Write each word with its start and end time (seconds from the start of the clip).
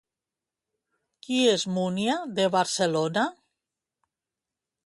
Qui 1.27 1.37
és 1.51 1.67
Múnia 1.75 2.17
de 2.41 2.49
Barcelona? 2.57 3.29